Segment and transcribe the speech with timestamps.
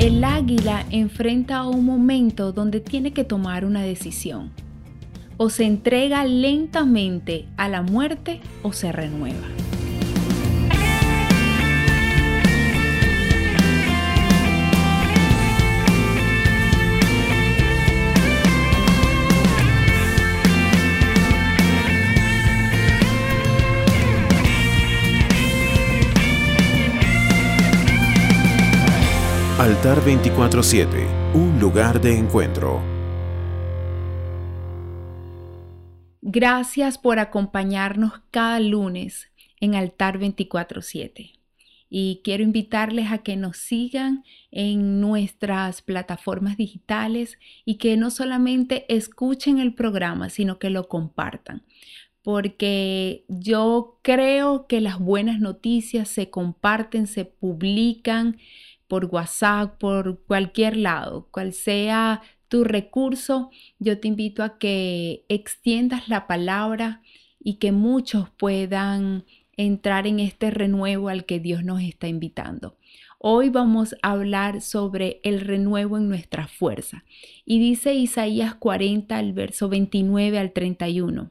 [0.00, 4.50] El águila enfrenta un momento donde tiene que tomar una decisión.
[5.36, 9.46] O se entrega lentamente a la muerte o se renueva.
[29.60, 32.80] Altar 24-7, un lugar de encuentro.
[36.22, 39.30] Gracias por acompañarnos cada lunes
[39.60, 41.38] en Altar 24-7.
[41.90, 48.86] Y quiero invitarles a que nos sigan en nuestras plataformas digitales y que no solamente
[48.88, 51.64] escuchen el programa, sino que lo compartan
[52.22, 58.36] porque yo creo que las buenas noticias se comparten, se publican
[58.90, 66.08] por WhatsApp, por cualquier lado, cual sea tu recurso, yo te invito a que extiendas
[66.08, 67.00] la palabra
[67.38, 69.24] y que muchos puedan
[69.56, 72.76] entrar en este renuevo al que Dios nos está invitando.
[73.18, 77.04] Hoy vamos a hablar sobre el renuevo en nuestra fuerza.
[77.44, 81.30] Y dice Isaías 40, el verso 29 al 31.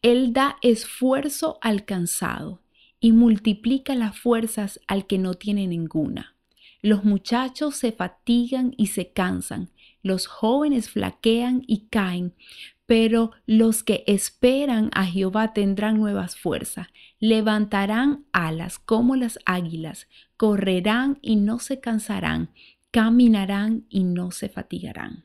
[0.00, 2.59] Él da esfuerzo alcanzado
[3.00, 6.36] y multiplica las fuerzas al que no tiene ninguna.
[6.82, 9.70] Los muchachos se fatigan y se cansan,
[10.02, 12.34] los jóvenes flaquean y caen,
[12.86, 16.88] pero los que esperan a Jehová tendrán nuevas fuerzas,
[17.18, 22.50] levantarán alas como las águilas, correrán y no se cansarán,
[22.90, 25.24] caminarán y no se fatigarán.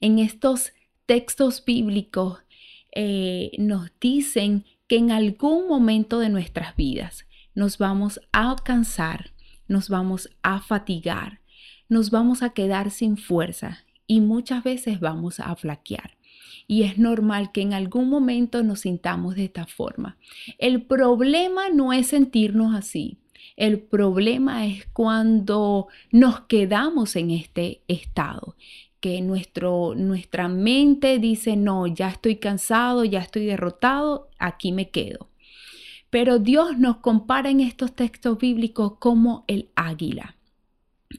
[0.00, 0.72] En estos
[1.06, 2.40] textos bíblicos
[2.94, 9.32] eh, nos dicen que en algún momento de nuestras vidas nos vamos a cansar,
[9.68, 11.40] nos vamos a fatigar,
[11.88, 16.16] nos vamos a quedar sin fuerza y muchas veces vamos a flaquear.
[16.66, 20.18] Y es normal que en algún momento nos sintamos de esta forma.
[20.58, 23.18] El problema no es sentirnos así.
[23.56, 28.56] El problema es cuando nos quedamos en este estado
[29.00, 35.28] que nuestro, nuestra mente dice, no, ya estoy cansado, ya estoy derrotado, aquí me quedo.
[36.10, 40.36] Pero Dios nos compara en estos textos bíblicos como el águila.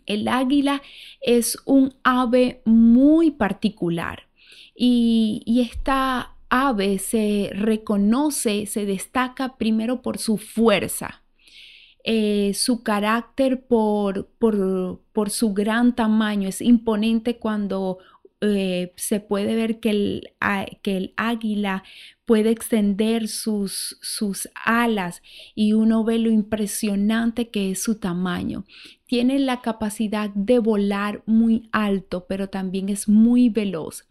[0.05, 0.81] El águila
[1.21, 4.27] es un ave muy particular
[4.75, 11.21] y, y esta ave se reconoce, se destaca primero por su fuerza.
[12.03, 16.47] Eh, su carácter por, por, su gran tamaño.
[16.47, 17.97] Es imponente cuando
[18.41, 20.33] eh, se puede ver que el,
[20.81, 21.83] que el, águila
[22.23, 25.21] puede extender sus, sus alas
[25.55, 28.65] y uno ve lo impresionante que es su tamaño.
[29.05, 34.08] Tiene la capacidad de volar muy alto, pero también es muy veloz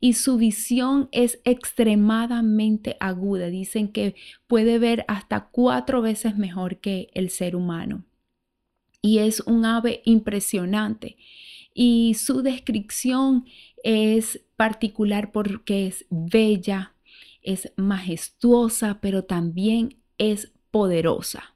[0.00, 3.48] y su visión es extremadamente aguda.
[3.48, 4.14] Dicen que
[4.46, 8.04] puede ver hasta cuatro veces mejor que el ser humano.
[9.00, 11.16] Y es un ave impresionante.
[11.72, 13.46] Y su descripción
[13.84, 16.94] es particular porque es bella,
[17.42, 21.54] es majestuosa, pero también es poderosa.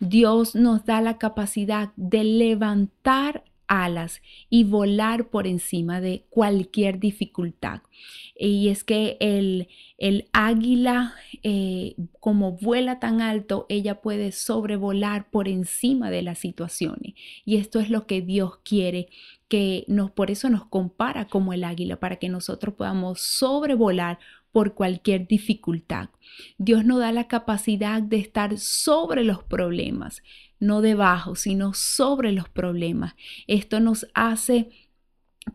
[0.00, 7.82] Dios nos da la capacidad de levantar alas y volar por encima de cualquier dificultad.
[8.36, 9.68] Y es que el,
[9.98, 17.14] el águila, eh, como vuela tan alto, ella puede sobrevolar por encima de las situaciones.
[17.44, 19.08] Y esto es lo que Dios quiere
[19.48, 24.18] que nos, por eso nos compara como el águila, para que nosotros podamos sobrevolar
[24.52, 26.10] por cualquier dificultad.
[26.58, 30.22] Dios nos da la capacidad de estar sobre los problemas,
[30.60, 33.14] no debajo, sino sobre los problemas.
[33.46, 34.70] Esto nos hace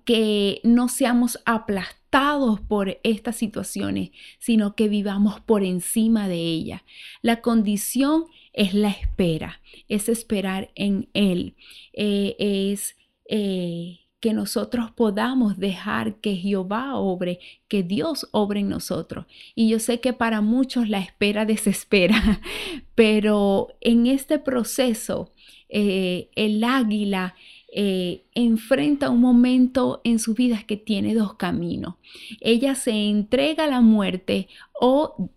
[0.06, 6.82] que no seamos aplastados por estas situaciones, sino que vivamos por encima de ellas.
[7.22, 11.56] La condición es la espera, es esperar en Él,
[11.94, 12.96] eh, es
[13.26, 19.25] eh, que nosotros podamos dejar que Jehová obre, que Dios obre en nosotros.
[19.54, 22.40] Y yo sé que para muchos la espera desespera,
[22.96, 25.34] pero en este proceso
[25.68, 27.36] eh, el águila
[27.74, 31.96] eh, enfrenta un momento en su vida que tiene dos caminos.
[32.40, 34.48] Ella se entrega a la muerte
[34.80, 35.31] o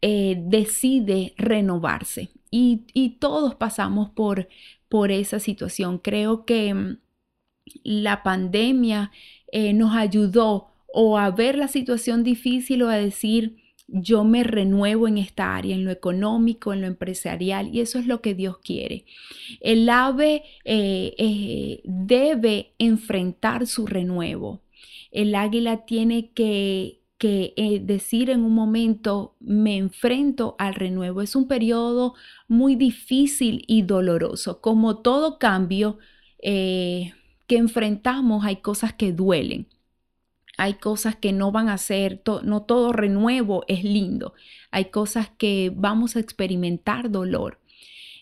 [0.00, 2.30] eh, decide renovarse.
[2.50, 4.48] Y, y, todos pasamos por,
[4.88, 5.98] por esa situación.
[5.98, 6.96] Creo que mm,
[7.84, 9.10] la pandemia
[9.52, 15.08] eh, nos ayudó o a ver la situación difícil o a decir, yo me renuevo
[15.08, 18.58] en esta área, en lo económico, en lo empresarial, y eso es lo que Dios
[18.58, 19.04] quiere.
[19.60, 24.62] El ave eh, eh, debe enfrentar su renuevo.
[25.10, 26.98] El águila tiene que,
[27.82, 31.20] decir en un momento, me enfrento al renuevo.
[31.20, 32.14] Es un periodo
[32.48, 34.60] muy difícil y doloroso.
[34.60, 35.98] Como todo cambio,
[37.50, 39.66] que enfrentamos hay cosas que duelen.
[40.56, 44.34] Hay cosas que no van a ser, no todo renuevo es lindo.
[44.70, 47.58] Hay cosas que vamos a experimentar dolor.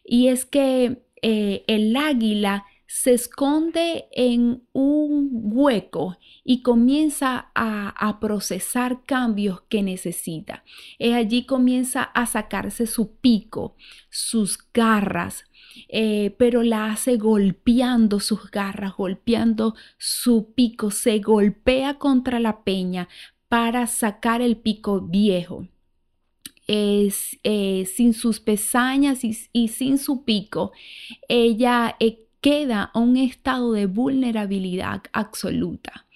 [0.02, 9.04] Y es que eh, el águila se esconde en un hueco y comienza a, procesar
[9.04, 10.64] cambios que necesita.
[10.98, 13.76] Es allí comienza a sacarse su pico,
[14.08, 15.44] sus garras,
[15.88, 23.08] eh, pero la hace golpeando sus garras, golpeando su pico, se golpea contra la peña
[23.48, 25.66] para sacar el pico viejo.
[26.66, 30.72] Es, eh, sin sus pesañas y, sin su pico,
[31.26, 36.06] ella eh, queda a un estado de vulnerabilidad absoluta.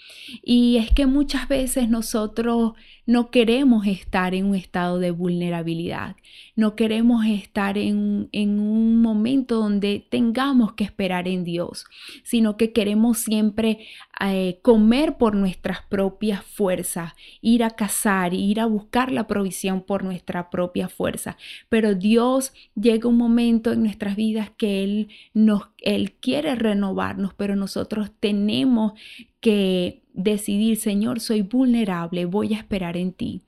[0.43, 2.73] Y es que muchas veces nosotros
[3.05, 6.15] no queremos estar en un estado de vulnerabilidad,
[6.55, 11.85] no queremos estar en, un momento donde tengamos que esperar en Dios,
[12.23, 13.87] sino que queremos siempre
[14.21, 20.05] eh, comer por nuestras propias fuerzas, ir a cazar, ir a buscar la provisión por
[20.05, 21.37] nuestra propia fuerza.
[21.69, 27.57] Pero Dios llega un momento en nuestras vidas que Él nos, Él quiere renovarnos, pero
[27.57, 28.93] nosotros tenemos
[29.43, 33.43] que decidir, Señor, soy vulnerable, voy a esperar en ti.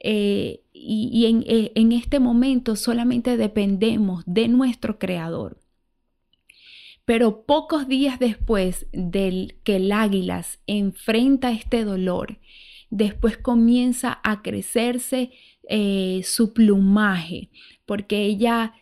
[0.00, 5.60] Eh, y, en, eh, en este momento solamente dependemos de nuestro Creador.
[7.04, 12.38] Pero pocos días después del que el águila enfrenta este dolor,
[12.90, 15.32] después comienza a crecerse
[15.68, 17.50] eh, su plumaje,
[17.84, 18.74] porque ella,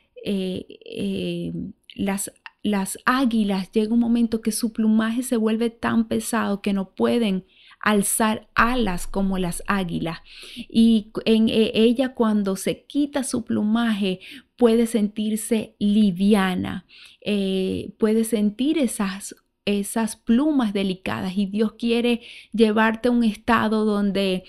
[1.96, 2.30] las
[2.62, 7.44] las águilas llega un momento que su plumaje se vuelve tan pesado que no pueden
[7.80, 10.20] alzar alas como las águilas.
[10.68, 14.20] Y en e, ella cuando se quita su plumaje
[14.56, 16.86] puede sentirse liviana,
[17.20, 19.34] eh, puede sentir esas
[19.64, 22.22] esas plumas delicadas y Dios quiere
[22.52, 24.42] llevarte a un estado donde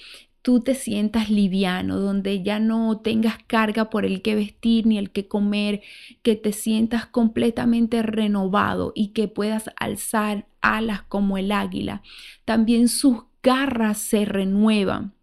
[0.43, 5.09] tú te sientas liviano, donde ya no tengas carga por el que vestir ni el
[5.09, 5.81] que comer,
[6.21, 12.03] que te sientas completamente renovado y que puedas alzar alas como el águila.
[12.45, 15.13] También sus garras se renuevan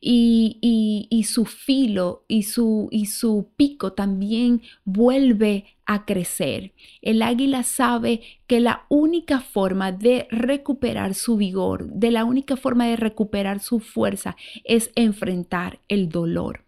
[0.00, 6.72] y, su filo y su, y su pico también vuelve a crecer.
[7.02, 12.86] El águila sabe que la única forma de recuperar su vigor, de la única forma
[12.86, 16.64] de recuperar su fuerza es enfrentar el dolor.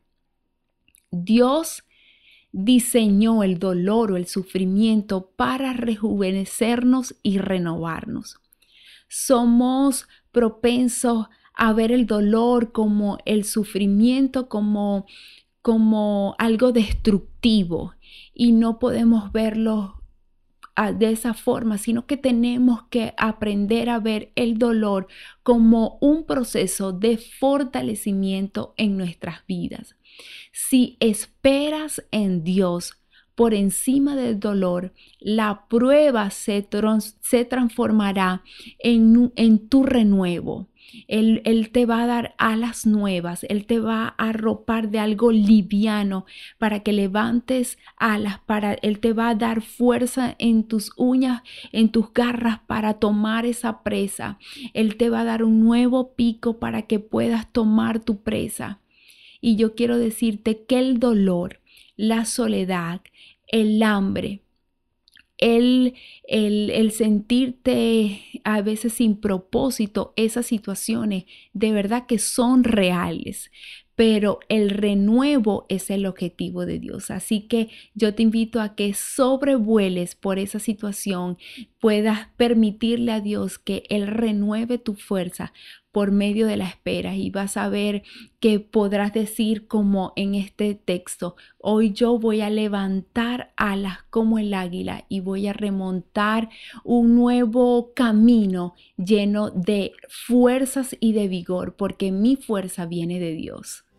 [1.11, 1.85] Dios
[2.53, 8.41] diseñó el dolor o el sufrimiento para rejuvenecernos y renovarnos.
[9.09, 15.07] Somos propensos a ver el dolor como el sufrimiento, como,
[15.63, 17.95] como algo destructivo
[18.35, 20.03] y no podemos verlo
[20.75, 25.09] ah, de esa forma, sino que tenemos que aprender a ver el dolor
[25.43, 29.97] como un proceso de fortalecimiento en nuestras vidas.
[30.53, 33.01] Si esperas en Dios,
[33.41, 36.69] por encima del dolor, la prueba se,
[37.23, 38.43] se transformará
[38.79, 40.69] en, en tu renuevo.
[41.09, 46.27] Él, te va a dar alas nuevas, Él te va a arropar de algo liviano
[46.59, 51.43] para que levantes alas, para Él te va a dar fuerza en tus uñas,
[51.73, 54.39] en tus garras para tomar esa presa.
[54.75, 58.81] Él te va a dar un nuevo pico para que puedas tomar tu presa.
[59.41, 61.61] Y yo quiero decirte que el dolor,
[61.97, 63.01] la soledad,
[63.47, 64.43] el hambre,
[65.41, 65.95] el,
[66.29, 73.51] el, sentirte a veces sin propósito, esas situaciones de verdad que son reales.
[73.97, 77.11] pero el renuevo es el objetivo de Dios.
[77.11, 81.37] Así que yo te invito a que sobrevueles por esa situación,
[81.79, 85.53] puedas permitirle a Dios que Él renueve tu fuerza
[85.93, 88.03] por medio de la espera y vas a ver
[88.39, 94.55] que podrás decir como en este texto, hoy yo voy a levantar alas como el
[94.55, 96.49] águila y voy a remontar
[96.85, 103.85] un nuevo camino lleno de fuerzas y de vigor, porque mi fuerza viene de Dios.